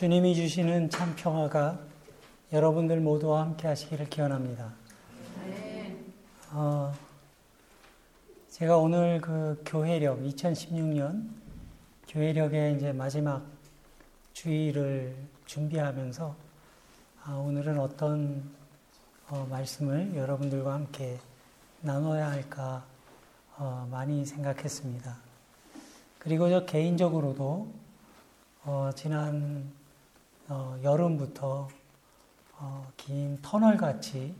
[0.00, 1.78] 주님이 주시는 참 평화가
[2.54, 4.72] 여러분들 모두와 함께 하시기를 기원합니다.
[6.52, 6.90] 어,
[8.48, 11.28] 제가 오늘 그 교회력 2016년
[12.08, 13.44] 교회력의 이제 마지막
[14.32, 15.14] 주의를
[15.44, 16.34] 준비하면서
[17.24, 18.42] 아, 오늘은 어떤
[19.28, 21.18] 어, 말씀을 여러분들과 함께
[21.82, 22.86] 나눠야 할까
[23.58, 25.14] 어, 많이 생각했습니다.
[26.18, 27.70] 그리고 저 개인적으로도
[28.64, 29.78] 어, 지난
[30.52, 31.68] 어, 여름부터
[32.58, 34.34] 어, 긴 터널 같이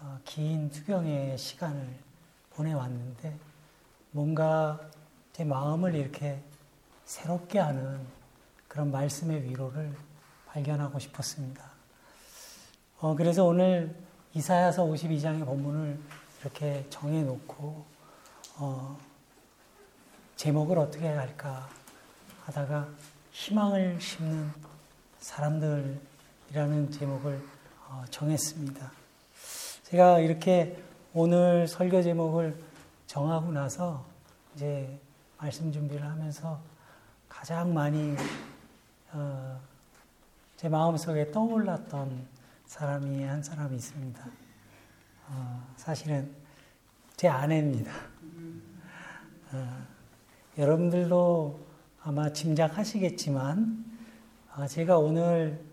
[0.00, 1.96] 어, 긴 투병의 시간을
[2.50, 3.38] 보내왔는데
[4.10, 4.80] 뭔가
[5.32, 6.42] 제 마음을 이렇게
[7.04, 8.04] 새롭게 하는
[8.66, 9.94] 그런 말씀의 위로를
[10.48, 11.70] 발견하고 싶었습니다.
[12.98, 13.94] 어, 그래서 오늘
[14.34, 16.00] 이사야서 52장의 본문을
[16.40, 17.86] 이렇게 정해놓고
[18.56, 18.98] 어,
[20.34, 21.68] 제목을 어떻게 할까
[22.44, 22.88] 하다가
[23.30, 24.77] 희망을 심는
[25.18, 27.42] 사람들이라는 제목을
[27.88, 28.92] 어, 정했습니다.
[29.84, 30.80] 제가 이렇게
[31.12, 32.62] 오늘 설교 제목을
[33.06, 34.06] 정하고 나서
[34.54, 34.98] 이제
[35.38, 36.60] 말씀 준비를 하면서
[37.28, 38.14] 가장 많이
[39.12, 39.60] 어,
[40.56, 42.26] 제 마음속에 떠올랐던
[42.66, 44.26] 사람이 한 사람이 있습니다.
[45.28, 46.30] 어, 사실은
[47.16, 47.92] 제 아내입니다.
[49.52, 49.86] 어,
[50.58, 51.66] 여러분들도
[52.02, 53.87] 아마 짐작하시겠지만 어,
[54.66, 55.64] 제가 오늘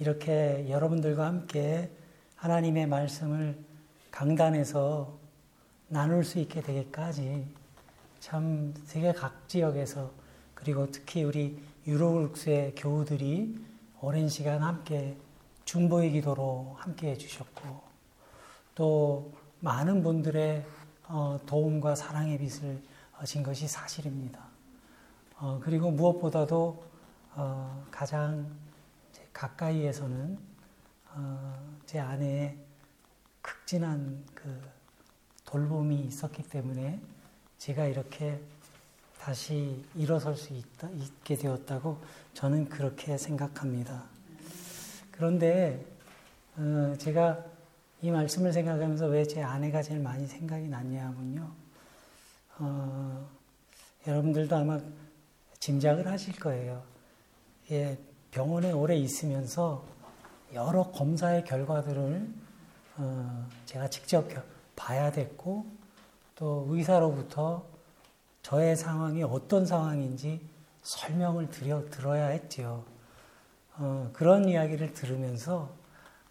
[0.00, 1.90] 이렇게 여러분들과 함께
[2.34, 3.56] 하나님의 말씀을
[4.10, 5.16] 강단에서
[5.88, 7.46] 나눌 수 있게 되기까지
[8.18, 10.10] 참 세계 각 지역에서
[10.54, 13.64] 그리고 특히 우리 유로룩스의 교우들이
[14.00, 15.16] 오랜 시간 함께
[15.64, 17.80] 중보의 기도로 함께 해주셨고
[18.74, 20.64] 또 많은 분들의
[21.08, 22.82] 어, 도움과 사랑의 빛을
[23.24, 24.40] 진 것이 사실입니다.
[25.38, 26.95] 어, 그리고 무엇보다도
[27.36, 28.50] 어, 가장
[29.32, 30.38] 가까이에서는
[31.84, 32.56] 제 아내의
[33.42, 34.60] 극진한 그
[35.44, 36.98] 돌봄이 있었기 때문에
[37.58, 38.40] 제가 이렇게
[39.20, 42.00] 다시 일어설 수 있다, 있게 되었다고
[42.34, 44.04] 저는 그렇게 생각합니다.
[45.10, 45.84] 그런데
[46.56, 47.44] 어, 제가
[48.02, 51.50] 이 말씀을 생각하면서 왜 제 아내가 제일 많이 생각이 났냐면요.
[52.58, 53.28] 어,
[54.06, 54.80] 여러분들도 아마
[55.58, 56.95] 짐작을 하실 거예요.
[57.72, 57.98] 예,
[58.30, 59.84] 병원에 오래 있으면서
[60.54, 62.32] 여러 검사의 결과들을
[62.98, 64.24] 어, 제가 직접
[64.76, 65.66] 봐야 됐고
[66.36, 67.66] 또 의사로부터
[68.42, 70.48] 저의 상황이 어떤 상황인지
[70.82, 72.84] 설명을 드려, 들어야 했지요.
[73.78, 75.74] 어, 그런 이야기를 들으면서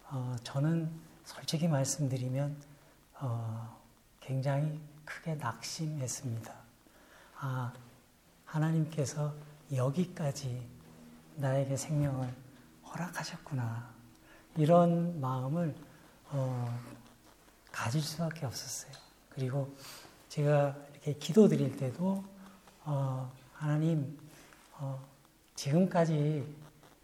[0.09, 0.89] 어, 저는
[1.25, 2.55] 솔직히 말씀드리면
[3.19, 3.77] 어,
[4.21, 6.53] 굉장히 크게 낙심했습니다.
[7.39, 7.73] 아,
[8.45, 9.33] 하나님께서
[9.73, 10.74] 여기까지
[11.35, 12.33] 나에게 생명을
[12.85, 13.93] 허락하셨구나.
[14.57, 15.75] 이런 마음을
[16.29, 16.79] 어,
[17.71, 18.93] 가질 수밖에 없었어요.
[19.29, 19.75] 그리고
[20.29, 22.23] 제가 이렇게 기도 드릴 때도
[22.85, 24.17] 어, 하나님
[24.73, 25.05] 어,
[25.55, 26.55] 지금까지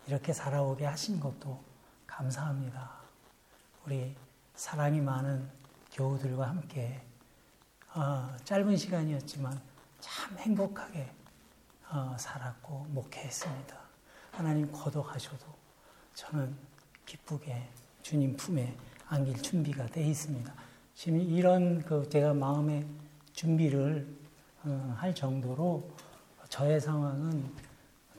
[0.08, 1.62] 이렇게 살아오게 하신 것도
[2.08, 2.90] 감사합니다.
[3.86, 4.16] 우리
[4.56, 5.50] 사랑이 많은
[5.92, 7.02] 교우들과 함께
[7.94, 9.60] 어, 짧은 시간이었지만
[10.00, 11.12] 참 행복하게
[11.90, 13.81] 어, 살았고 목회했습니다.
[14.32, 15.46] 하나님 거둬가셔도
[16.14, 16.56] 저는
[17.06, 17.68] 기쁘게
[18.02, 18.76] 주님 품에
[19.08, 20.54] 안길 준비가 돼 있습니다.
[20.96, 22.86] 지금 이런 그 제가 마음의
[23.34, 24.08] 준비를
[24.64, 25.90] 어, 할 정도로
[26.50, 27.52] 저의 상황은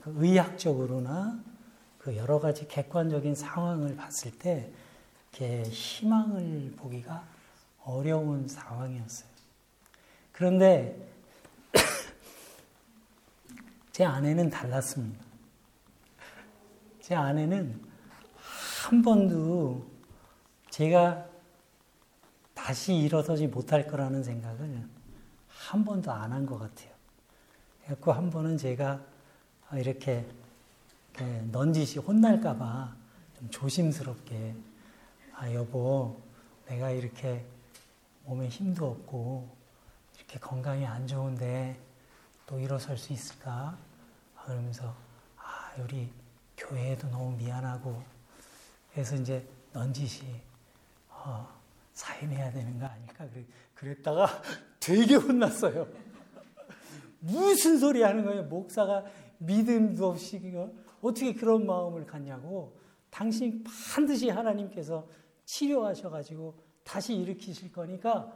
[0.01, 1.39] 그 의학적으로나
[1.97, 4.71] 그 여러 가지 객관적인 상황을 봤을 때
[5.69, 7.25] 희망을 보기가
[7.85, 9.29] 어려운 상황이었어요.
[10.31, 11.09] 그런데
[13.91, 15.32] 제 아내는 달랐습니다.
[17.03, 17.81] 제 아내는
[18.87, 19.85] 한 번도
[20.69, 21.25] 제가
[22.53, 24.87] 다시 일어서지 못할 거라는 생각을
[25.49, 26.93] 한 번도 안 한 것 같아요.
[27.83, 29.01] 그래갖고 한 번은 제가
[29.73, 30.25] 이렇게
[31.51, 32.95] 넌지시 혼날까봐
[33.37, 34.55] 좀 조심스럽게
[35.35, 36.21] 아 여보
[36.67, 37.45] 내가 이렇게
[38.23, 39.53] 몸에 힘도 없고
[40.15, 41.77] 이렇게 건강이 안 좋은데
[42.45, 43.77] 또 일어설 수 있을까?
[44.45, 44.95] 그러면서
[45.35, 46.09] 아 우리
[46.57, 48.01] 교회에도 너무 미안하고
[48.91, 50.25] 그래서 이제 넌지시
[51.09, 51.47] 어,
[51.93, 53.27] 사임해야 되는 거 아닐까
[53.73, 54.27] 그랬다가
[54.79, 55.87] 되게 혼났어요.
[57.19, 58.43] 무슨 소리 하는 거예요?
[58.43, 59.05] 목사가
[59.37, 60.39] 믿음도 없이
[61.01, 62.77] 어떻게 그런 마음을 갖냐고
[63.09, 65.07] 당신 반드시 하나님께서
[65.45, 68.33] 치료하셔가지고 다시 일으키실 거니까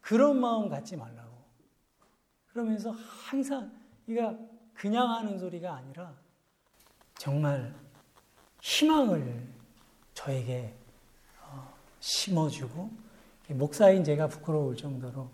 [0.00, 1.34] 그런 마음 갖지 말라고.
[2.46, 3.72] 그러면서 항상
[4.06, 4.38] 이가
[4.74, 6.14] 그냥 하는 소리가 아니라
[7.18, 7.74] 정말
[8.60, 9.46] 희망을
[10.14, 10.72] 저에게
[11.42, 12.90] 어, 심어주고
[13.50, 15.28] 목사인 제가 부끄러울 정도로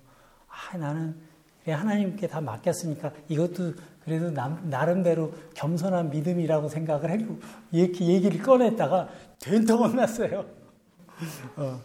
[0.49, 1.17] 아, 나는
[1.67, 3.75] 하나님께 다 맡겼으니까 이것도
[4.05, 7.39] 그래도 남, 나름대로 겸손한 믿음이라고 생각을 하고
[7.71, 10.47] 이렇게 얘기를 꺼냈다가 된통 혼났어요.
[11.57, 11.81] 어.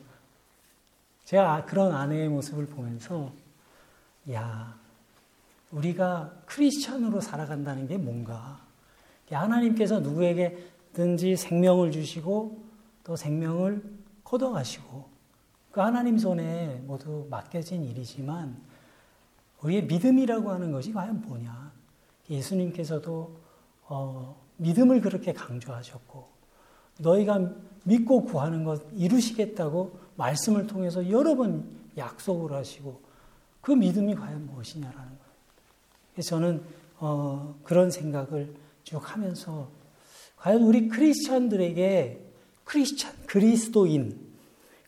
[1.25, 3.31] 제가 그런 아내의 모습을 보면서
[4.31, 4.75] 야
[5.71, 8.64] 우리가 크리스천으로 살아간다는 게 뭔가
[9.33, 12.63] 하나님께서 누구에게든지 생명을 주시고
[13.03, 13.83] 또 생명을
[14.23, 15.05] 거둬가시고
[15.71, 18.55] 그 하나님 손에 모두 맡겨진 일이지만
[19.61, 21.71] 우리의 믿음이라고 하는 것이 과연 뭐냐?
[22.29, 23.35] 예수님께서도
[23.87, 26.27] 어, 믿음을 그렇게 강조하셨고
[26.99, 27.51] 너희가
[27.83, 31.67] 믿고 구하는 것 이루시겠다고 말씀을 통해서 여러 번
[31.97, 33.01] 약속을 하시고
[33.61, 36.21] 그 믿음이 과연 무엇이냐라는 거예요.
[36.21, 36.63] 저는
[36.97, 38.55] 어, 그런 생각을
[38.85, 39.69] 쭉 하면서
[40.37, 42.21] 과연 우리 크리스천들에게
[42.63, 44.17] 크리스천 그리스도인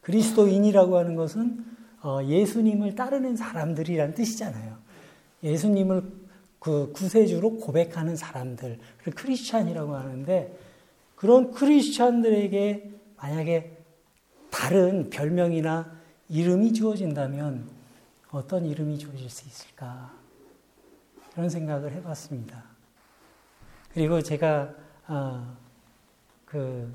[0.02, 1.66] 그리스도인이라고 하는 것은
[2.04, 4.78] 어, 예수님을 따르는 사람들이란 뜻이잖아요.
[5.44, 6.04] 예수님을
[6.60, 10.58] 그 구세주로 고백하는 사람들, 그 크리스찬이라고 하는데
[11.16, 13.78] 그런 크리스찬들에게 만약에
[14.52, 15.92] 다른 별명이나
[16.30, 17.68] 이름이 주어진다면
[18.32, 20.14] 어떤 이름이 주어질 수 있을까?
[21.34, 22.76] 그런 생각을 해봤습니다.
[23.98, 24.76] 그리고 제가
[25.08, 25.58] 어,
[26.46, 26.94] 그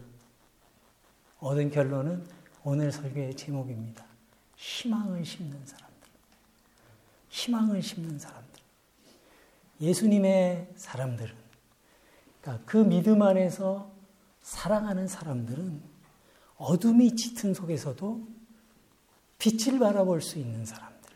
[1.41, 2.25] 얻은 결론은
[2.63, 4.05] 오늘 설교의 제목입니다.
[4.55, 6.09] 희망을 심는 사람들.
[7.29, 8.63] 희망을 심는 사람들.
[9.81, 11.35] 예수님의 사람들은,
[12.41, 13.91] 그러니까 그 믿음 안에서
[14.43, 15.83] 사랑하는 사람들은
[16.55, 18.29] 어둠이 짙은 속에서도
[19.41, 21.11] 빛을 바라볼 수 있는 사람들.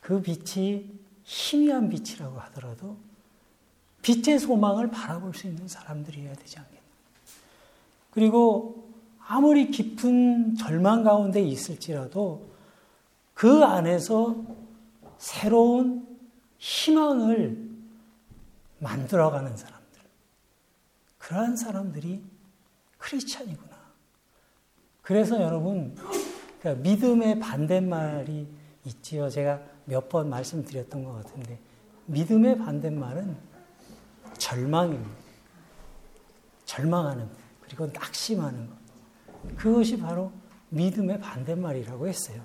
[0.00, 0.90] 그 빛이
[1.22, 3.07] 희미한 빛이라고 하더라도
[4.02, 6.78] 빛의 소망을 바라볼 수 있는 사람들이어야 되지 않겠나.
[8.10, 8.88] 그리고
[9.26, 12.48] 아무리 깊은 절망 가운데 있을지라도
[13.34, 14.36] 그 안에서
[15.18, 16.06] 새로운
[16.58, 17.68] 희망을
[18.78, 20.00] 만들어가는 사람들.
[21.18, 22.22] 그러한 사람들이
[22.98, 23.76] 크리스찬이구나.
[25.02, 25.94] 그래서 여러분,
[26.60, 28.46] 그러니까 믿음의 반대말이
[28.84, 29.28] 있지요.
[29.28, 31.58] 제가 몇 번 말씀드렸던 것 같은데,
[32.06, 33.36] 믿음의 반대말은
[34.38, 35.18] 절망입니다.
[36.64, 38.76] 절망하는 것, 그리고 낙심하는 것.
[39.56, 40.32] 그것이 바로
[40.70, 42.42] 믿음의 반대말이라고 했어요.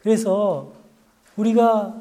[0.00, 0.72] 그래서
[1.36, 2.00] 우리가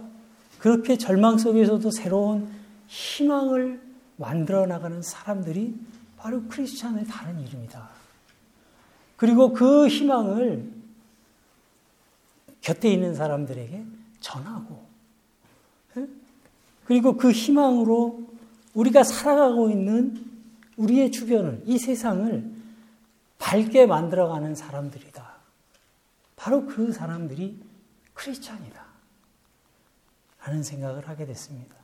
[0.60, 2.52] 그렇게 절망 속에서도 새로운
[2.88, 3.82] 희망을
[4.18, 5.76] 만들어 나가는 사람들이
[6.18, 7.90] 바로 크리스찬의 다른 이름이다.
[9.18, 10.72] 그리고 그 희망을
[12.62, 13.86] 곁에 있는 사람들에게
[14.20, 14.86] 전하고,
[15.98, 16.08] 예?
[16.86, 18.33] 그리고 그 희망으로
[18.74, 20.32] 우리가 살아가고 있는
[20.78, 22.52] 우리의 주변을, 이 세상을
[23.38, 25.34] 밝게 만들어가는 사람들이다.
[26.36, 27.62] 바로 그 사람들이
[28.14, 28.84] 크리스찬이다.
[30.44, 31.76] 라는 생각을 하게 됐습니다.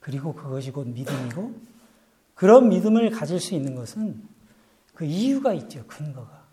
[0.00, 1.58] 그리고 그것이 곧 믿음이고,
[2.34, 4.22] 그런 믿음을 가질 수 있는 것은
[4.94, 6.44] 그 이유가 있죠, 근거가.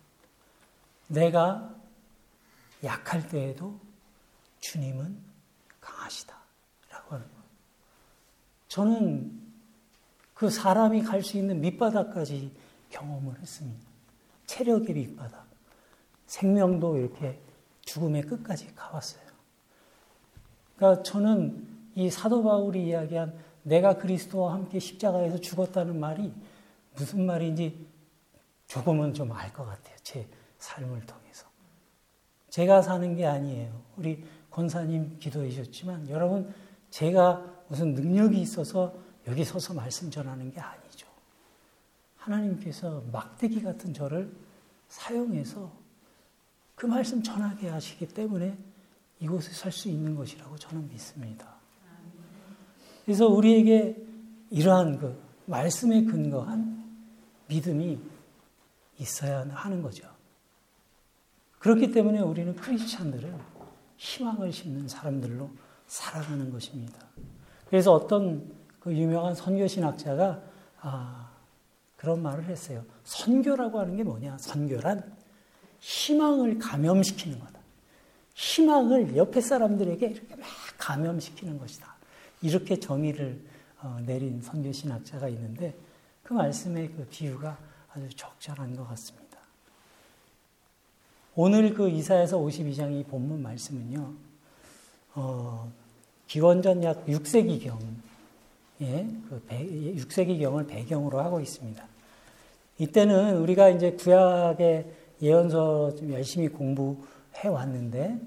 [1.08, 1.76] 내가
[2.84, 3.80] 약할 때에도
[4.62, 5.18] 주님은
[5.80, 6.36] 강하시다.
[6.90, 7.34] 라고 하는 거.
[8.70, 9.43] 저는
[10.34, 12.52] 그 사람이 갈 수 있는 밑바닥까지
[12.90, 13.88] 경험을 했습니다.
[14.46, 15.46] 체력의 밑바닥,
[16.28, 17.40] 생명도 이렇게
[17.82, 19.24] 죽음의 끝까지 가봤어요.
[20.76, 26.34] 그러니까 저는 이 사도 바울이 이야기한 내가 그리스도와 함께 십자가에서 죽었다는 말이
[26.96, 27.86] 무슨 말인지
[28.68, 29.96] 조금은 좀 알 것 같아요.
[30.04, 31.48] 제 삶을 통해서.
[32.50, 33.72] 제가 사는 게 아니에요.
[33.98, 36.54] 우리 권사님 기도해 주셨지만 여러분
[36.90, 38.94] 제가 무슨 능력이 있어서
[39.28, 41.08] 여기 서서 말씀 전하는 게 아니죠.
[42.18, 44.34] 하나님께서 막대기 같은 저를
[44.88, 45.72] 사용해서
[46.76, 48.58] 그 말씀 전하게 하시기 때문에
[49.20, 51.56] 이곳에 살수 있는 것이라고 저는 믿습니다.
[53.06, 53.98] 그래서 우리에게
[54.50, 56.84] 이러한 그 말씀에 근거한
[57.48, 58.00] 믿음이
[59.00, 60.08] 있어야 하는 거죠.
[61.60, 63.38] 그렇기 때문에 우리는 크리스찬들은
[63.98, 65.50] 희망을 심는 사람들로
[65.88, 67.00] 살아가는 것입니다.
[67.70, 68.53] 그래서 어떤
[68.84, 70.42] 그 유명한 선교 신학자가
[70.82, 71.30] 아,
[71.96, 72.84] 그런 말을 했어요.
[73.06, 74.38] 선교라고 하는 게 뭐냐?
[74.38, 75.10] 선교란
[75.80, 77.60] 희망을 감염시키는 거다.
[78.34, 80.46] 희망을 옆에 사람들에게 이렇게 막
[80.78, 81.96] 감염시키는 것이다.
[82.42, 83.40] 이렇게 정의를
[83.82, 85.74] 어, 내린 선교 신학자가 있는데
[86.22, 87.58] 그 말씀의 그 비유가
[87.94, 89.38] 아주 적절한 것 같습니다.
[91.36, 94.14] 오늘 그 이사에서 52장 이 본문 말씀은요,
[95.16, 95.72] 어,
[96.28, 97.80] 기원전 약 6세기경,
[98.84, 101.84] 예, 그 6세기경을 배경으로 하고 있습니다.
[102.80, 104.86] 이때는 우리가 이제 구약의
[105.22, 108.20] 예언서 좀 열심히 공부해 왔는데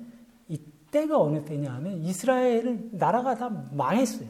[0.48, 4.28] 이때가 어느 때냐 하면 이스라엘은 나라가 다 망했어요.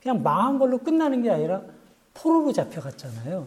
[0.00, 1.62] 그냥 망한 걸로 끝나는 게 아니라
[2.14, 3.46] 포로로 잡혀갔잖아요.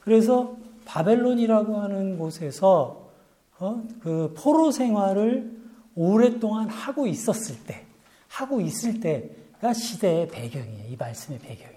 [0.00, 3.10] 그래서 바벨론이라고 하는 곳에서
[3.58, 5.52] 어, 그 포로 생활을
[5.94, 7.84] 오랫동안 하고 있었을 때,
[8.28, 9.30] 하고 있을 때
[9.60, 10.92] 가 시대의 배경이에요.
[10.92, 11.74] 이 말씀의 배경이.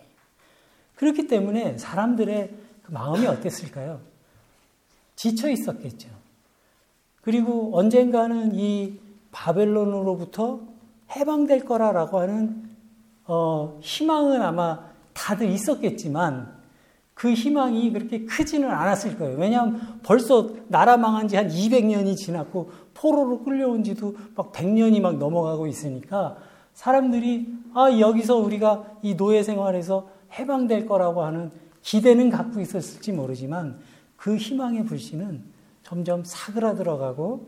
[0.96, 2.52] 그렇기 때문에 사람들의
[2.84, 4.02] 그 마음이 어땠을까요?
[5.16, 6.10] 지쳐 있었겠죠.
[7.22, 9.00] 그리고 언젠가는 이
[9.32, 10.62] 바벨론으로부터
[11.16, 12.70] 해방될 거라라고 하는
[13.26, 16.56] 어, 희망은 아마 다들 있었겠지만
[17.14, 19.38] 그 희망이 그렇게 크지는 않았을 거예요.
[19.38, 25.68] 왜냐하면 벌써 나라 망한 지 한 200년이 지났고 포로로 끌려온 지도 막 100년이 막 넘어가고
[25.68, 26.38] 있으니까
[26.78, 31.50] 사람들이 아, 여기서 우리가 이 노예 생활에서 해방될 거라고 하는
[31.82, 33.80] 기대는 갖고 있었을지 모르지만
[34.16, 35.42] 그 희망의 불씨는
[35.82, 37.48] 점점 사그라들어가고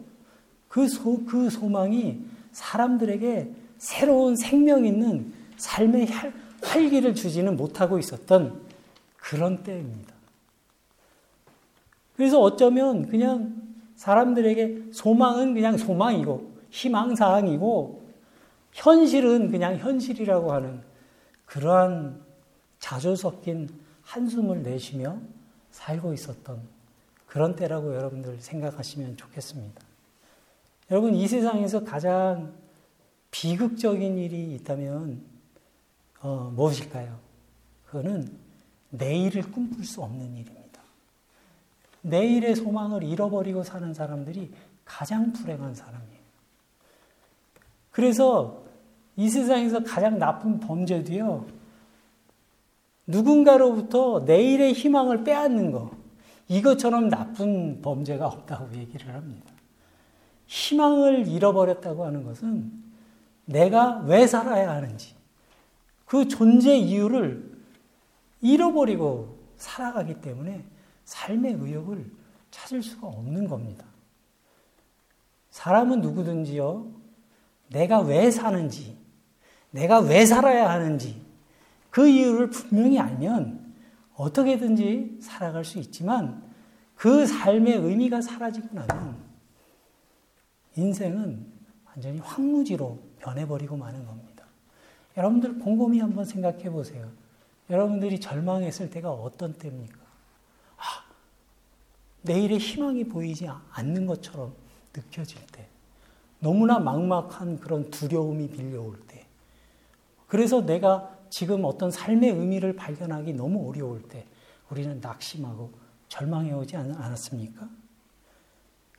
[0.68, 2.22] 그, 소, 그 소망이
[2.54, 6.08] 사람들에게 새로운 생명 있는 삶의
[6.64, 8.60] 활기를 주지는 못하고 있었던
[9.16, 10.12] 그런 때입니다.
[12.16, 13.62] 그래서 어쩌면 그냥
[13.96, 17.99] 사람들에게 소망은 그냥 소망이고 희망사항이고
[18.74, 20.82] 현실은 그냥 현실이라고 하는
[21.46, 22.22] 그러한
[22.80, 23.70] 자주 섞인
[24.04, 25.20] 한숨을 내쉬며
[25.72, 26.62] 살고 있었던
[27.28, 29.82] 그런 때라고 여러분들 생각하시면 좋겠습니다.
[30.90, 32.54] 여러분, 이 세상에서 가장
[33.30, 35.22] 비극적인 일이 있다면,
[36.22, 37.20] 어, 무엇일까요?
[37.86, 38.36] 그거는
[38.90, 40.82] 내일을 꿈꿀 수 없는 일입니다.
[42.02, 44.52] 내일의 소망을 잃어버리고 사는 사람들이
[44.86, 46.19] 가장 불행한 사람이에요.
[48.00, 48.64] 그래서
[49.18, 51.46] 이 세상에서 가장 나쁜 범죄도요,
[53.08, 55.92] 누군가로부터 내일의 희망을 빼앗는 거,
[56.48, 59.52] 이것처럼 나쁜 범죄가 없다고 얘기를 합니다.
[60.48, 62.72] 희망을 잃어버렸다고 하는 것은
[63.44, 65.14] 내가 왜 살아야 하는지,
[66.06, 67.52] 그 존재 이유를
[68.40, 70.64] 잃어버리고 살아가기 때문에
[71.04, 72.10] 삶의 의욕을
[72.50, 73.84] 찾을 수가 없는 겁니다.
[75.50, 76.99] 사람은 누구든지요,
[77.70, 78.98] 내가 왜 사는지,
[79.72, 81.22] 내가 왜 살아야 하는지,
[81.90, 83.74] 그 이유를 분명히 알면
[84.16, 86.44] 어떻게든지 살아갈 수 있지만
[86.96, 89.18] 그 삶의 의미가 사라지고 나면
[90.76, 91.46] 인생은
[91.86, 94.46] 완전히 황무지로 변해버리고 마는 겁니다.
[95.16, 97.10] 여러분들 곰곰이 한번 생각해 보세요.
[97.70, 99.98] 여러분들이 절망했을 때가 어떤 때입니까?
[100.78, 100.84] 아,
[102.24, 104.54] 내일의 희망이 보이지 않는 것처럼
[104.94, 105.69] 느껴질 때.
[106.40, 109.26] 너무나 막막한 그런 두려움이 밀려올 때.
[110.28, 114.26] 그래서 내가 지금 어떤 삶의 의미를 발견하기 너무 어려울 때
[114.70, 115.72] 우리는 낙심하고
[116.08, 117.70] 절망해 오지 않았습니까?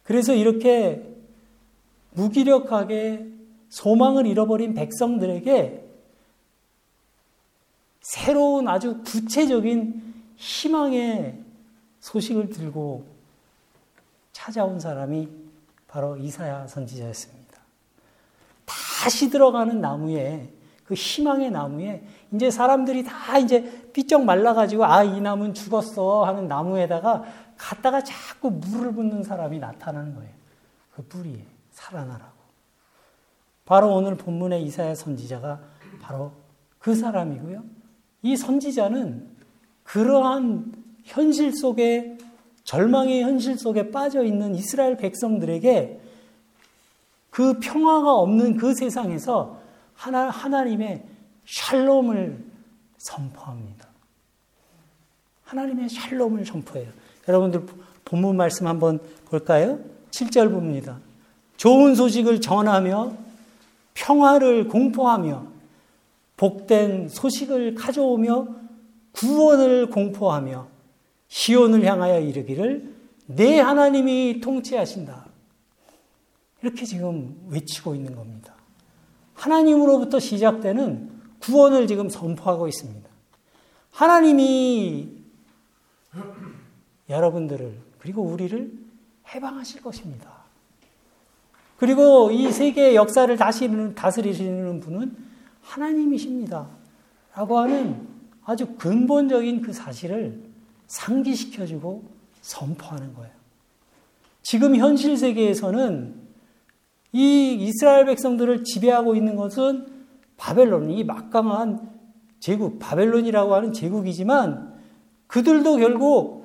[0.03, 1.17] 그래서 이렇게
[2.13, 3.27] 무기력하게
[3.69, 5.89] 소망을 잃어버린 백성들에게
[8.01, 11.39] 새로운 아주 구체적인 희망의
[12.01, 13.05] 소식을 들고
[14.33, 15.29] 찾아온 사람이
[15.91, 17.59] 바로 이사야 선지자였습니다.
[18.65, 20.49] 다시 들어가는 나무에
[20.85, 27.25] 그 희망의 나무에 이제 사람들이 다 이제 삐쩍 말라가지고 아, 이 나무는 죽었어 하는 나무에다가
[27.57, 30.31] 갔다가 자꾸 물을 붓는 사람이 나타나는 거예요.
[30.95, 32.39] 그 뿌리에 살아나라고.
[33.65, 35.61] 바로 오늘 본문의 이사야 선지자가
[36.01, 36.33] 바로
[36.79, 37.65] 그 사람이고요.
[38.23, 39.29] 이 선지자는
[39.83, 42.17] 그러한 현실 속에
[42.71, 46.01] 절망의 현실 속에 빠져 있는 이스라엘 백성들에게
[47.31, 49.59] 그 평화가 없는 그 세상에서
[49.97, 51.03] 하나, 하나님의
[51.47, 52.45] 샬롬을
[52.97, 53.89] 선포합니다.
[55.43, 56.93] 하나님의 샬롬을 선포해요.
[57.27, 57.67] 여러분들
[58.05, 59.81] 본문 말씀 한번 볼까요?
[60.13, 61.01] 7절 봅니다.
[61.57, 63.15] 좋은 소식을 전하며
[63.95, 65.45] 평화를 공포하며
[66.37, 68.47] 복된 소식을 가져오며
[69.11, 70.80] 구원을 공포하며
[71.31, 72.93] 시온을 향하여 이르기를
[73.27, 75.27] 내 하나님이 통치하신다.
[76.63, 78.55] 이렇게 지금 외치고 있는 겁니다.
[79.35, 83.09] 하나님으로부터 시작되는 구원을 지금 선포하고 있습니다.
[83.93, 85.09] 하나님이
[87.09, 88.73] 여러분들을 그리고 우리를
[89.33, 90.41] 해방하실 것입니다.
[91.77, 95.17] 그리고 이 세계의 역사를 다스리는, 다스리시는 분은
[95.63, 96.69] 하나님이십니다.
[97.35, 98.07] 라고 하는
[98.45, 100.50] 아주 근본적인 그 사실을
[100.91, 102.03] 상기시켜주고
[102.43, 103.33] 선포하는 거예요.
[104.43, 106.15] 지금 현실 세계에서는
[107.13, 109.87] 이 이스라엘 백성들을 지배하고 있는 것은
[110.37, 111.89] 바벨론, 이 막강한
[112.41, 114.81] 제국, 바벨론이라고 하는 제국이지만
[115.27, 116.41] 그들도 결국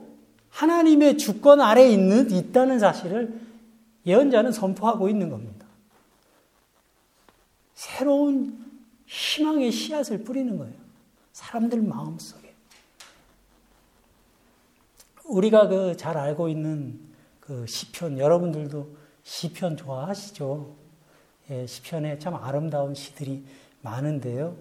[0.49, 3.39] 하나님의 주권 아래 있는 있다는 사실을
[4.05, 5.65] 예언자는 선포하고 있는 겁니다.
[7.73, 8.63] 새로운
[9.07, 10.73] 희망의 씨앗을 뿌리는 거예요.
[11.33, 12.44] 사람들 마음 속에.
[15.25, 16.99] 우리가 그 잘 알고 있는
[17.39, 20.75] 그 시편 여러분들도 시편 좋아하시죠?
[21.51, 23.43] 예, 시편에 참 아름다운 시들이
[23.81, 24.55] 많은데요.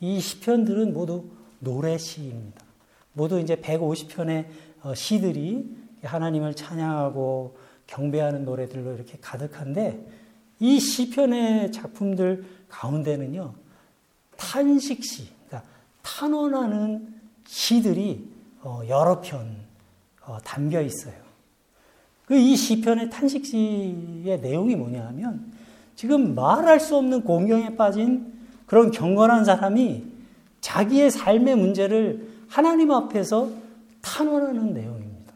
[0.00, 1.24] 이 시편들은 모두
[1.58, 2.64] 노래 시입니다.
[3.12, 4.46] 모두 이제 150편의
[4.82, 7.56] 어, 시들이 하나님을 찬양하고
[7.86, 10.06] 경배하는 노래들로 이렇게 가득한데
[10.60, 13.54] 이 시편의 작품들 가운데는요
[14.36, 15.70] 탄식시, 그러니까
[16.02, 17.14] 탄원하는
[17.46, 18.28] 시들이
[18.62, 19.63] 어, 여러 편
[20.26, 21.24] 어, 담겨 있어요.
[22.26, 25.52] 그 이 시편의 탄식시의 내용이 뭐냐 하면
[25.94, 28.32] 지금 말할 수 없는 공경에 빠진
[28.66, 30.04] 그런 경건한 사람이
[30.60, 33.50] 자기의 삶의 문제를 하나님 앞에서
[34.00, 35.34] 탄원하는 내용입니다.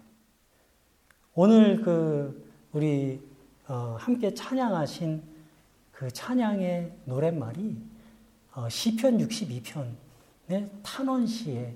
[1.34, 3.20] 오늘 그 우리
[3.66, 5.22] 어, 함께 찬양하신
[5.92, 7.76] 그 찬양의 노랫말이
[8.54, 11.74] 어, 시편 62편의 탄원시의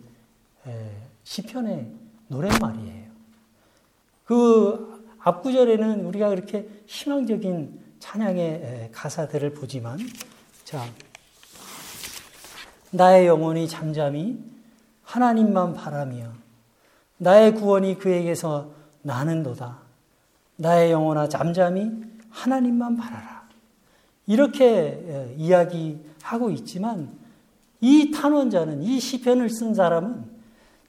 [1.24, 1.92] 시편의
[2.28, 3.01] 노랫말이에요.
[4.32, 9.98] 그 앞구절에는 우리가 그렇게 희망적인 찬양의 가사들을 보지만
[10.64, 10.86] 자
[12.92, 14.42] 나의 영혼이 잠잠히
[15.02, 16.32] 하나님만 바라며
[17.18, 18.72] 나의 구원이 그에게서
[19.02, 19.80] 나는도다.
[20.56, 21.90] 나의 영혼아 잠잠히
[22.30, 23.46] 하나님만 바라라.
[24.26, 27.10] 이렇게 이야기하고 있지만
[27.82, 30.24] 이 탄원자는 이 시편을 쓴 사람은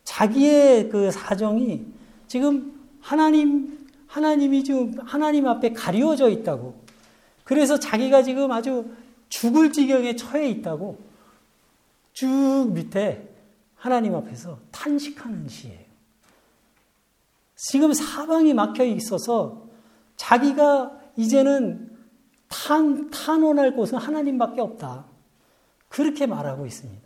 [0.06, 1.86] 자기의 그 사정이
[2.28, 2.73] 지금
[3.04, 6.82] 하나님 하나님이 지금 하나님 앞에 가리워져 있다고.
[7.44, 8.86] 그래서 자기가 지금 아주
[9.28, 11.00] 죽을 지경에 처해 있다고
[12.14, 13.30] 쭉 밑에
[13.76, 15.84] 하나님 앞에서 탄식하는 시예요.
[17.56, 19.68] 지금 사방이 막혀 있어서
[20.16, 21.90] 자기가 이제는
[22.48, 25.06] 탄, 탄원할 곳은 하나님밖에 없다.
[25.90, 27.02] 그렇게 말하고 있습니다.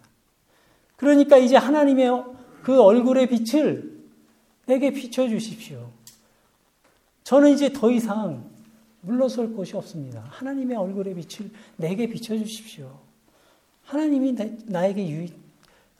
[0.98, 2.24] 그러니까 이제 하나님의
[2.64, 3.98] 그 얼굴의 빛을
[4.66, 5.97] 내게 비춰주십시오.
[7.28, 8.50] 저는 이제 더 이상
[9.02, 10.24] 물러설 곳이 없습니다.
[10.30, 12.90] 하나님의 얼굴의 빛을 내게 비춰주십시오.
[13.84, 14.34] 하나님이
[14.68, 15.28] 나 에게 유,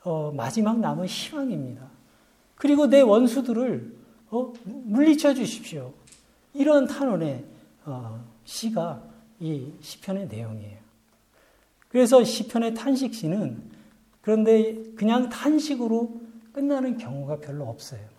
[0.04, 1.82] 어, 마지막 남은 희망입니다.
[2.54, 3.94] 그리고 내 원수들을
[4.30, 5.92] 어, 물리쳐 주십시오.
[6.54, 7.44] 이런 탄원의
[7.84, 9.02] 어, 시가
[9.38, 10.78] 이 시편의 내용이에요.
[11.90, 13.70] 그래서 시편의 탄식시는
[14.22, 16.22] 그런데 그냥 탄식으로
[16.54, 18.17] 끝나는 경우가 별로 없어요.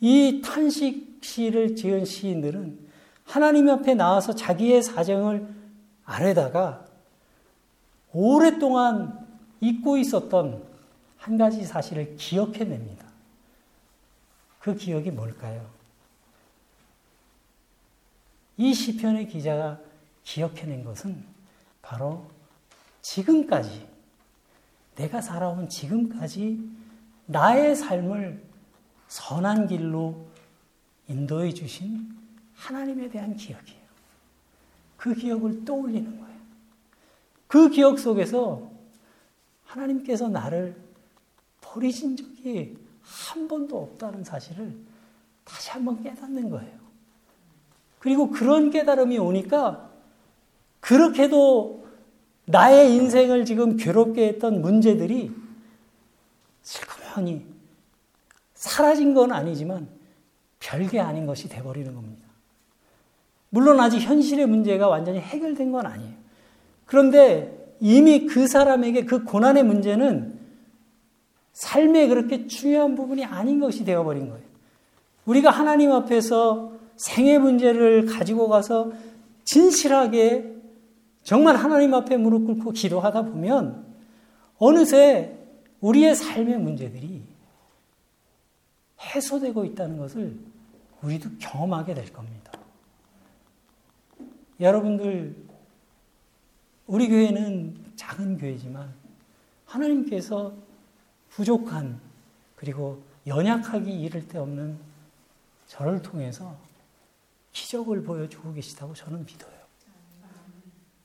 [0.00, 2.78] 이 탄식 시를 지은 시인들은
[3.24, 5.46] 하나님 앞에 나와서 자기의 사정을
[6.04, 6.86] 아래다가
[8.12, 9.26] 오랫동안
[9.60, 10.64] 잊고 있었던
[11.16, 13.04] 한 가지 사실을 기억해냅니다.
[14.60, 15.68] 그 기억이 뭘까요?
[18.56, 19.78] 이 시편의 기자가
[20.24, 21.24] 기억해낸 것은
[21.82, 22.26] 바로
[23.02, 23.86] 지금까지
[24.96, 26.58] 내가 살아온 지금까지
[27.26, 28.47] 나의 삶을
[29.08, 30.26] 선한 길로
[31.08, 32.14] 인도해 주신
[32.54, 33.78] 하나님에 대한 기억이에요.
[34.96, 36.38] 그 기억을 떠올리는 거예요.
[37.46, 38.70] 그 기억 속에서
[39.64, 40.76] 하나님께서 나를
[41.60, 44.74] 버리신 적이 한 번도 없다는 사실을
[45.44, 46.78] 다시 한번 깨닫는 거예요.
[47.98, 49.90] 그리고 그런 깨달음이 오니까
[50.80, 51.88] 그렇게도
[52.44, 55.32] 나의 인생을 지금 괴롭게 했던 문제들이
[56.62, 57.57] 슬그머니
[58.58, 59.86] 사라진 건 아니지만
[60.58, 62.26] 별게 아닌 것이 돼버리는 겁니다.
[63.50, 66.12] 물론 아직 현실의 문제가 완전히 해결된 건 아니에요.
[66.84, 70.36] 그런데 이미 그 사람에게 그 고난의 문제는
[71.52, 74.42] 삶에 그렇게 중요한 부분이 아닌 것이 되어버린 거예요.
[75.24, 78.90] 우리가 하나님 앞에서 생애 문제를 가지고 가서
[79.44, 80.52] 진실하게
[81.22, 83.86] 정말 하나님 앞에 무릎 꿇고 기도하다 보면
[84.58, 85.36] 어느새
[85.80, 87.27] 우리의 삶의 문제들이
[89.00, 90.38] 해소되고 있다는 것을
[91.02, 92.52] 우리도 경험하게 될 겁니다.
[94.60, 95.36] 여러분들,
[96.86, 98.92] 우리 교회는 작은 교회지만
[99.66, 100.52] 하나님께서
[101.30, 102.00] 부족한
[102.56, 104.78] 그리고 연약하기 이를 데 없는
[105.68, 106.56] 저를 통해서
[107.52, 109.58] 기적을 보여주고 계시다고 저는 믿어요.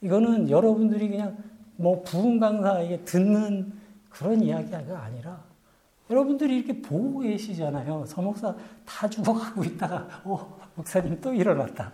[0.01, 1.38] 이거는 여러분들이 그냥
[1.75, 3.73] 뭐 부흥 강사에게 듣는
[4.10, 5.43] 그런 이야기가 아니라
[6.09, 8.05] 여러분들이 이렇게 보고 계시잖아요.
[8.07, 11.91] 서목사 다 죽어가고 있다가 어 목사님 또 일어났다.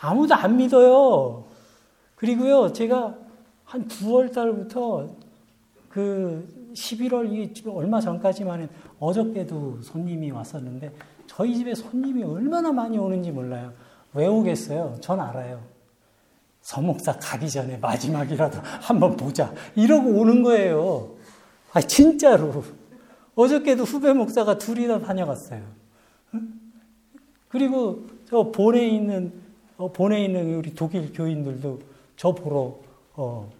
[0.00, 1.44] 아무도 안 믿어요.
[2.14, 3.16] 그리고요 제가
[3.64, 5.16] 한 9월 달부터
[5.88, 8.68] 그 11월 이 얼마 전까지만 해
[9.00, 10.92] 어저께도 손님이 왔었는데
[11.26, 13.72] 저희 집에 손님이 얼마나 많이 오는지 몰라요.
[14.14, 14.96] 왜 오겠어요?
[15.00, 15.60] 전 알아요.
[16.60, 19.52] 서목사 가기 전에 마지막이라도 한번 보자.
[19.74, 21.17] 이러고 오는 거예요.
[21.72, 22.64] 아, 진짜로.
[23.34, 25.62] 어저께도 후배 목사가 둘이 다 다녀갔어요.
[27.48, 29.32] 그리고 저 본에 있는,
[29.76, 31.80] 어, 본에 있는 우리 독일 교인들도
[32.16, 32.78] 저 보러,
[33.14, 33.50] 어,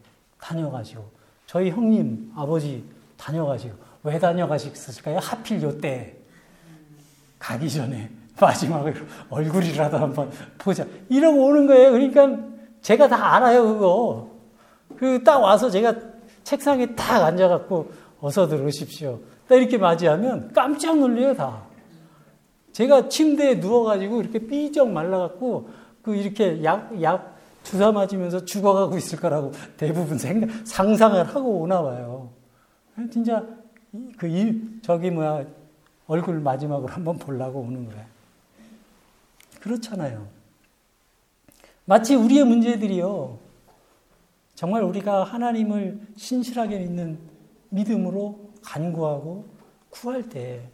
[0.40, 1.05] 다녀가지고.
[1.47, 2.85] 저희 형님, 아버지
[3.16, 3.75] 다녀가지고.
[4.03, 5.18] 왜 다녀가셨을까요?
[5.18, 6.16] 하필 요때.
[7.38, 8.94] 가기 전에 마지막으로
[9.31, 10.87] 얼굴이라도 한번 보자.
[11.09, 11.92] 이러고 오는 거예요.
[11.92, 12.38] 그러니까
[12.83, 14.31] 제가 다 알아요, 그거.
[14.97, 15.94] 그 딱 와서 제가
[16.48, 19.20] 책상에 딱 앉아갖고 어서 들어오십시오.
[19.46, 21.62] 딱 이렇게 맞이하면 깜짝 놀래요, 다.
[22.72, 25.68] 제가 침대에 누워가지고 이렇게 삐쩍 말라갖고
[26.00, 32.30] 그 이렇게 약, 약 주사 맞으면서 죽어가고 있을 거라고 대부분 생각, 상상을 하고 오나 봐요.
[33.12, 33.44] 진짜
[34.16, 35.44] 그 일, 저기 뭐야,
[36.06, 38.06] 얼굴 마지막으로 한번 보려고 오는 거예요.
[39.61, 40.26] 그렇잖아요.
[41.84, 43.47] 마치 우리의 문제들이요.
[44.59, 47.16] 정말 우리가 하나님을 신실하게 믿는
[47.68, 49.44] 믿음으로 간구하고
[49.88, 50.68] 구할 때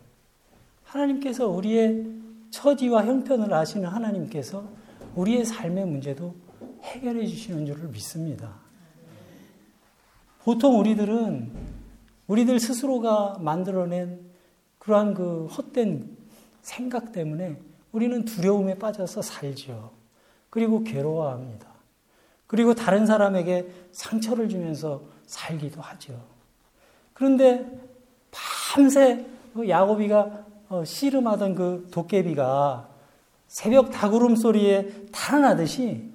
[0.85, 2.07] 하나님께서 우리의
[2.49, 4.66] 처지와 형편을 아시는 하나님께서
[5.16, 6.35] 우리의 삶의 문제도
[6.81, 8.55] 해결해 주시는 줄을 믿습니다.
[10.44, 11.53] 보통 우리들은
[12.27, 14.18] 우리들 스스로가 만들어낸
[14.79, 16.16] 그러한 그 헛된
[16.62, 17.61] 생각 때문에
[17.92, 19.90] 우리는 두려움에 빠져서 살죠.
[20.49, 21.73] 그리고 괴로워합니다.
[22.46, 26.20] 그리고 다른 사람에게 상처를 주면서 살기도 하죠.
[27.12, 27.66] 그런데
[28.30, 32.88] 밤새 그 야곱이가 어, 씨름하던 그 도깨비가
[33.46, 36.11] 새벽 다구름 소리에 달아나듯이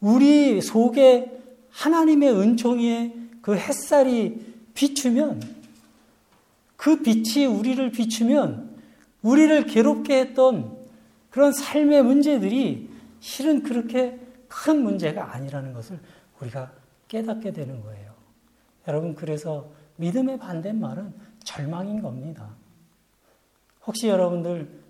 [0.00, 1.38] 우리 속에
[1.70, 5.42] 하나님의 은총의 그 햇살이 비추면
[6.76, 8.76] 그 빛이 우리를 비추면
[9.22, 10.76] 우리를 괴롭게 했던
[11.30, 12.88] 그런 삶의 문제들이
[13.20, 15.98] 실은 그렇게 큰 문제가 아니라는 것을
[16.40, 16.72] 우리가
[17.08, 18.12] 깨닫게 되는 거예요.
[18.86, 22.56] 여러분, 그래서 믿음의 반대말은 절망인 겁니다.
[23.86, 24.82] 혹시 여러분들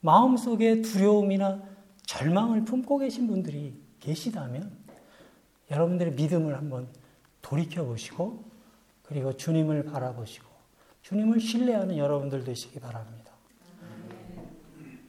[0.00, 1.60] 마음속에 두려움이나
[2.06, 4.70] 절망을 품고 계신 분들이 계시다면
[5.70, 6.88] 여러분들의 믿음을 한번
[7.42, 8.44] 돌이켜 보시고
[9.02, 10.46] 그리고 주님을 바라보시고
[11.02, 13.32] 주님을 신뢰하는 여러분들 되시기 바랍니다.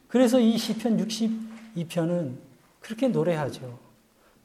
[0.08, 2.49] 그래서 이 시편 62편은
[2.80, 3.80] 그렇게 노래하죠.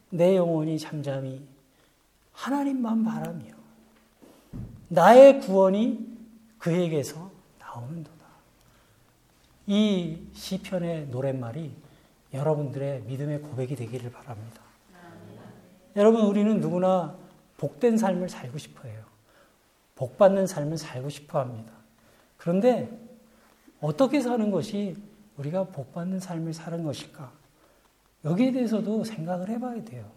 [0.09, 1.45] 내 영혼이 잠잠히
[2.31, 3.45] 하나님만 바라며
[4.87, 6.15] 나의 구원이
[6.59, 8.25] 그에게서 나오는도다.
[9.67, 11.71] 이 시편의 노랫말이
[12.33, 14.61] 여러분들의 믿음의 고백이 되기를 바랍니다.
[15.95, 17.15] 여러분 우리는 누구나
[17.57, 19.03] 복된 삶을 살고 싶어요.
[19.95, 21.71] 복받는 삶을 살고 싶어 합니다.
[22.37, 22.89] 그런데
[23.79, 24.97] 어떻게 사는 것이
[25.37, 27.31] 우리가 복받는 삶을 사는 것일까?
[28.25, 30.09] 여기에 대해서도 생각을 해봐야 돼요.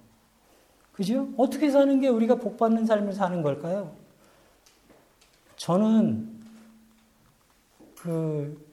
[0.92, 1.28] 그죠?
[1.36, 3.94] 어떻게 사는 게 우리가 복받는 삶을 사는 걸까요?
[5.56, 6.28] 저는
[7.96, 8.66] 그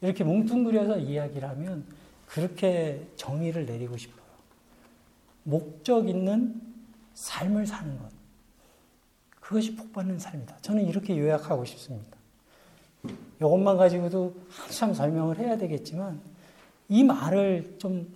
[0.00, 1.84] 이렇게 뭉뚱그려서 이야기를 하면
[2.26, 4.22] 그렇게 정의를 내리고 싶어요.
[5.44, 6.60] 목적 있는
[7.14, 8.10] 삶을 사는 것.
[9.40, 10.56] 그것이 복받는 삶이다.
[10.62, 12.16] 저는 이렇게 요약하고 싶습니다.
[13.38, 16.20] 이것만 가지고도 한참 설명을 해야 되겠지만
[16.88, 18.08] 이 말을 좀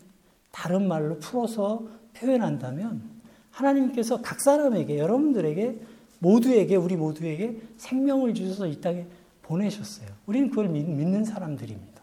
[0.56, 1.82] 다른 말로 풀어서
[2.14, 3.02] 표현한다면
[3.50, 5.80] 하나님께서 각 사람에게 여러분들에게
[6.18, 9.04] 모두에게 우리 모두에게 생명을 주셔서 이 땅에
[9.42, 10.08] 보내셨어요.
[10.24, 12.00] 우리는 그걸 믿 는 사람들입니다.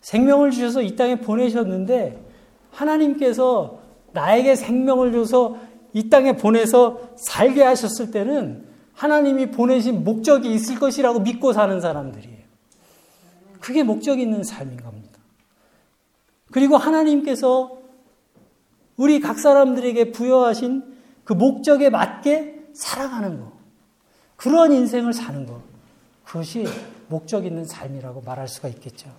[0.00, 2.20] 생명을 주셔서 이 땅에 보내셨는데
[2.72, 3.78] 하나님께서
[4.12, 5.56] 나에게 생명을 줘서
[5.92, 8.64] 이 땅에 보내서 살게 하셨을 때는
[8.94, 12.38] 하나님이 보내신 목적이 있을 것이라고 믿고 사는 사람들이에요.
[13.60, 15.03] 그게 목적 있는 삶인 겁니다.
[16.54, 17.78] 그리고 하나님께서
[18.96, 20.84] 우리 각 사람들에게 부여하신
[21.24, 23.50] 그 목적에 맞게 살아가는 것.
[24.36, 25.60] 그런 인생을 사는 것.
[26.24, 26.64] 그것이
[27.08, 29.10] 목적 있는 삶이라고 말할 수가 있겠죠.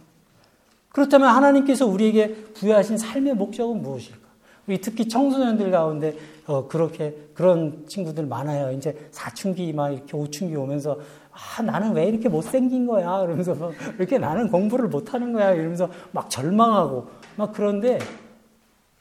[0.87, 4.25] 그렇다면 하나님께서 우리에게 부여하신 삶의 목적은 무엇일까?
[4.67, 6.17] 우리 특히 청소년들 가운데
[6.47, 8.71] 어, 그렇게 그런 친구들 많아요.
[8.71, 10.99] 이제 사춘기 막 이렇게 오춘기 오면서
[11.31, 13.19] 아 나는 왜 이렇게 못생긴 거야?
[13.19, 15.51] 그러면서 막 이렇게 나는 공부를 못하는 거야?
[15.51, 17.99] 이러면서 막 절망하고 막 그런데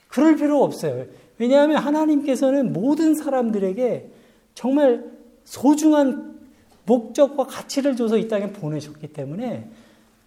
[0.09, 1.07] 그럴 필요 없어요.
[1.39, 4.11] 왜냐하면 하나님께서는 모든 사람들에게
[4.55, 5.05] 정말
[5.45, 6.39] 소중한
[6.87, 9.69] 목적과 가치를 줘서 이 땅에 보내셨기 때문에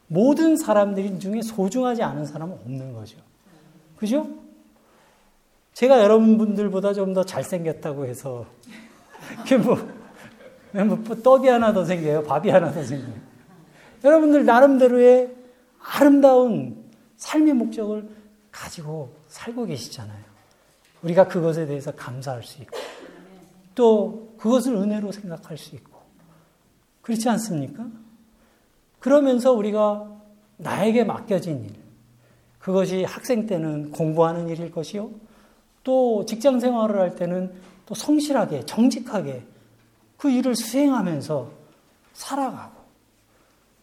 [0.07, 3.17] 모든 사람들 중에 소중하지 않은 사람은 없는 거죠.
[3.97, 4.27] 그죠?
[5.73, 8.45] 제가 여러분들보다 좀 더 잘생겼다고 해서,
[9.47, 9.77] 그 뭐,
[10.85, 12.23] 뭐 떡이 하나 더 생겨요.
[12.23, 13.13] 밥이 하나 더 생겨요.
[14.03, 15.35] 여러분들 나름대로의
[15.79, 16.76] 아름다운
[17.17, 18.09] 삶의 목적을
[18.51, 20.23] 가지고 살고 계시잖아요.
[21.03, 22.77] 우리가 그것에 대해서 감사할 수 있고,
[23.75, 25.99] 또 그것을 은혜로 생각할 수 있고,
[27.01, 27.85] 그렇지 않습니까?
[28.99, 30.11] 그러면서 우리가
[30.57, 31.75] 나에게 맡겨진 일,
[32.59, 35.11] 그것이 학생 때는 공부하는 일일 것이요,
[35.83, 37.53] 또 직장 생활을 할 때는
[37.85, 39.45] 또 성실하게, 정직하게
[40.17, 41.49] 그 일을 수행하면서
[42.13, 42.75] 살아가고,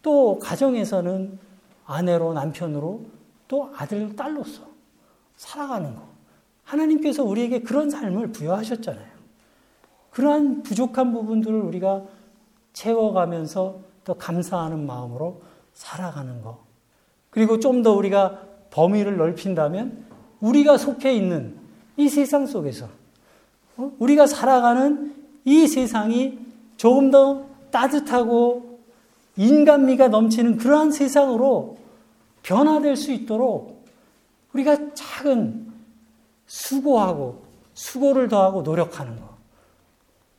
[0.01, 1.39] 또 가정에서는
[1.85, 3.05] 아내로 남편으로
[3.47, 4.63] 또 아들, 딸로서
[5.35, 6.01] 살아가는 것.
[6.63, 9.15] 하나님께서 우리에게 그런 삶을 부여하셨잖아요.
[10.11, 12.03] 그러한 부족한 부분들을 우리가
[12.73, 15.41] 채워가면서 또 감사하는 마음으로
[15.73, 16.57] 살아가는 것.
[17.29, 18.39] 그리고 좀 더 우리가
[18.71, 20.05] 범위를 넓힌다면
[20.39, 21.57] 우리가 속해 있는
[21.97, 22.89] 이 세상 속에서
[23.77, 23.91] 어?
[23.99, 26.39] 우리가 살아가는 이 세상이
[26.77, 28.79] 조금 더 따뜻하고
[29.37, 31.77] 인간미가 넘치는 그러한 세상으로
[32.45, 33.83] 변화될 수 있도록
[34.53, 35.73] 우리가 작은
[36.45, 39.35] 수고하고 수고를 더하고 노력하는 거.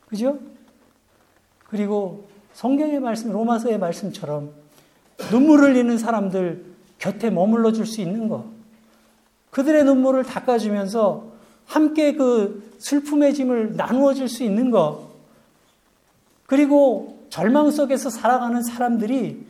[0.07, 0.39] 그죠?
[1.65, 4.53] 그리고 성경의 말씀, 로마서의 말씀처럼
[5.31, 6.65] 눈물 흘리는 사람들
[6.99, 8.47] 곁에 머물러 줄 수 있는 거.
[9.51, 11.27] 그들의 눈물을 닦아주면서
[11.67, 15.11] 함께 그 슬픔의 짐을 나누어 줄 수 있는 거.
[16.47, 19.45] 그리고 절망 속에서 살아가는 사람들이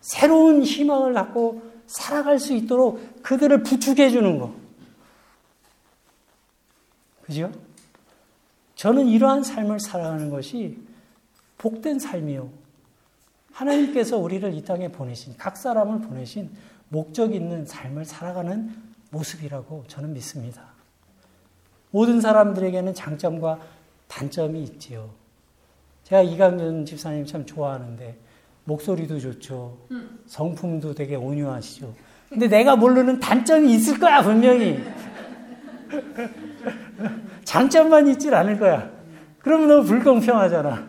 [0.00, 4.54] 새로운 희망을 갖고 살아갈 수 있도록 그들을 부축해 주는 거.
[7.22, 7.50] 그죠?
[8.76, 10.78] 저는 이러한 삶을 살아가는 것이
[11.58, 12.50] 복된 삶이요.
[13.52, 16.50] 하나님께서 우리를 이 땅에 보내신, 각 사람을 보내신
[16.88, 18.74] 목적 있는 삶을 살아가는
[19.10, 20.62] 모습이라고 저는 믿습니다.
[21.90, 23.60] 모든 사람들에게는 장점과
[24.08, 25.10] 단점이 있지요.
[26.04, 28.18] 제가 이강준 집사님 참 좋아하는데,
[28.66, 29.78] 목소리도 좋죠.
[30.26, 31.94] 성품도 되게 온유하시죠.
[32.28, 34.82] 근데 내가 모르는 단점이 있을 거야, 분명히.
[37.44, 38.90] 장점만 있질 않을 거야.
[39.38, 40.88] 그러면 너무 불공평하잖아.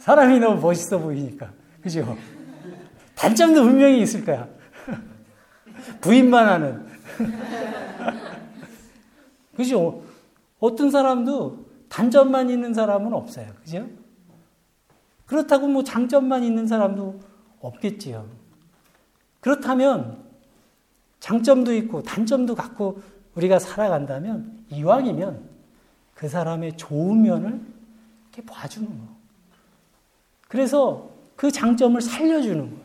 [0.00, 1.52] 사람이 너무 멋있어 보이니까.
[1.82, 2.16] 그죠?
[3.14, 4.48] 단점도 분명히 있을 거야.
[6.00, 6.86] 부인만 하는.
[9.54, 10.02] 그죠?
[10.58, 13.48] 어떤 사람도 단점만 있는 사람은 없어요.
[13.62, 13.86] 그죠?
[15.32, 17.18] 그렇다고 뭐 장점만 있는 사람도
[17.60, 18.26] 없겠지요.
[19.40, 20.22] 그렇다면
[21.20, 23.00] 장점도 있고 단점도 갖고
[23.34, 25.48] 우리가 살아간다면 이왕이면
[26.12, 27.62] 그 사람의 좋은 면을
[28.24, 29.06] 이렇게 봐주는 거.
[30.48, 32.76] 그래서 그 장점을 살려주는 거.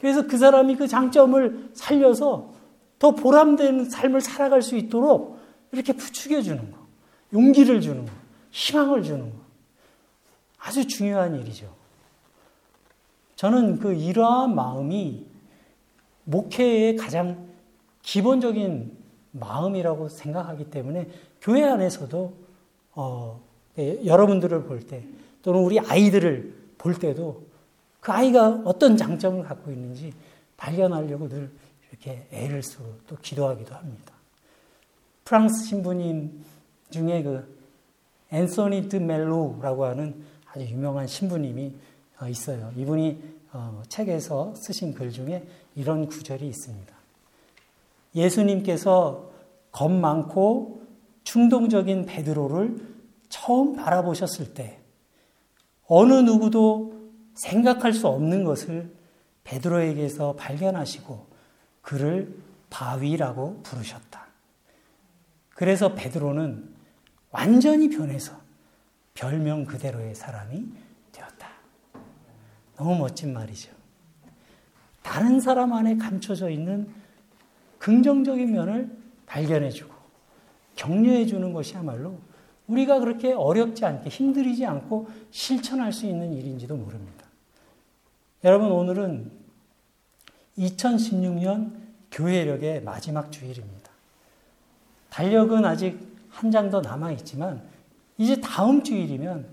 [0.00, 2.54] 그래서 그 사람이 그 장점을 살려서
[2.98, 5.38] 더 보람되는 삶을 살아갈 수 있도록
[5.72, 6.78] 이렇게 부추겨 주는 거.
[7.34, 8.12] 용기를 주는 거.
[8.50, 9.43] 희망을 주는 거.
[10.64, 11.72] 아주 중요한 일이죠.
[13.36, 15.26] 저는 그 이러한 마음이
[16.24, 17.48] 목회의 가장
[18.02, 18.96] 기본적인
[19.32, 21.08] 마음이라고 생각하기 때문에
[21.40, 22.32] 교회 안에서도
[22.92, 23.42] 어,
[23.78, 25.04] 예, 여러분들을 볼 때
[25.42, 27.44] 또는 우리 아이들을 볼 때도
[28.00, 30.12] 그 아이가 어떤 장점을 갖고 있는지
[30.56, 31.50] 발견하려고 늘
[31.90, 34.14] 이렇게 애를 쓰고 또 기도하기도 합니다.
[35.24, 36.44] 프랑스 신부님
[36.90, 37.54] 중에 그
[38.30, 40.24] 앤소니 드 멜로라고 하는
[40.54, 41.74] 아주 유명한 신부님이
[42.20, 42.72] 어, 있어요.
[42.76, 46.94] 이분이 어, 책에서 쓰신 글 중에 이런 구절이 있습니다.
[48.14, 49.30] 예수님께서
[49.72, 50.82] 겁 많고
[51.24, 52.94] 충동적인 베드로를
[53.28, 54.78] 처음 바라보셨을 때
[55.86, 58.94] 어느 누구도 생각할 수 없는 것을
[59.42, 61.26] 베드로에게서 발견하시고
[61.82, 62.38] 그를
[62.70, 64.26] 바위라고 부르셨다.
[65.50, 66.72] 그래서 베드로는
[67.30, 68.43] 완전히 변해서
[69.14, 70.66] 별명 그대로의 사람이
[71.12, 71.48] 되었다.
[72.76, 73.70] 너무 멋진 말이죠.
[75.02, 76.92] 다른 사람 안에 감춰져 있는
[77.78, 78.90] 긍정적인 면을
[79.26, 79.94] 발견해주고
[80.76, 82.18] 격려해주는 것이야말로
[82.66, 87.24] 우리가 그렇게 어렵지 않게 힘들이지 않고 실천할 수 있는 일인지도 모릅니다.
[88.42, 89.30] 여러분, 오늘은
[90.58, 91.72] 2016년
[92.10, 93.90] 교회력의 마지막 주일입니다.
[95.10, 97.62] 달력은 아직 한 장 더 남아있지만
[98.18, 99.46] 이제 다음 주일이면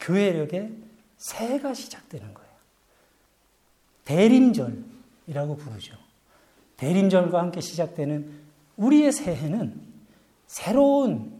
[0.00, 0.72] 교회력의
[1.18, 2.50] 새해가 시작되는 거예요.
[4.04, 5.96] 대림절이라고 부르죠.
[6.76, 8.30] 대림절과 함께 시작되는
[8.76, 9.80] 우리의 새해는
[10.46, 11.32] 새로운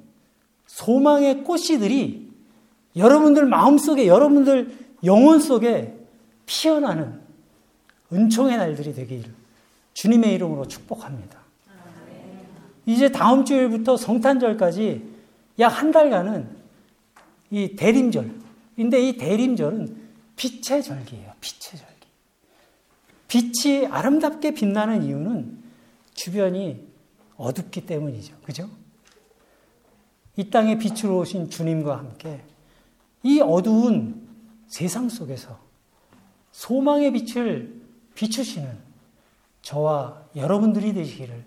[0.67, 2.31] 소망의 꽃씨들이
[2.95, 5.97] 여러분들 마음속에, 여러분들 영혼 속에
[6.47, 7.21] 피어나는
[8.13, 9.33] 은총의 날들이 되기를
[9.95, 11.41] 주님의 이름으로 축복합니다.
[12.87, 15.09] 이제 다음 주일부터 성탄절까지
[15.59, 16.60] 약 한 달간은
[17.51, 18.41] 이 대림절.
[18.77, 21.33] 근데 이 대림절은 빛의 절기예요.
[21.41, 22.09] 빛의 절기.
[23.29, 25.63] 빛이 아름답게 빛나는 이유는
[26.15, 26.87] 주변이
[27.37, 28.37] 어둡기 때문이죠.
[28.45, 28.69] 그죠?
[30.37, 32.43] 이 땅에 빛으로 오신 주님과 함께
[33.23, 34.29] 이 어두운
[34.67, 35.59] 세상 속에서
[36.53, 37.81] 소망의 빛을
[38.15, 38.79] 비추시는
[39.63, 41.45] 저와 여러분들이 되시기를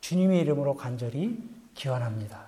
[0.00, 1.38] 주님의 이름으로 간절히
[1.74, 2.46] 기원합니다.